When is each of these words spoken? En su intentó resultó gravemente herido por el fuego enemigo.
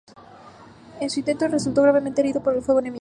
En 0.99 1.11
su 1.11 1.19
intentó 1.19 1.47
resultó 1.47 1.83
gravemente 1.83 2.21
herido 2.21 2.41
por 2.41 2.55
el 2.55 2.63
fuego 2.63 2.79
enemigo. 2.79 2.97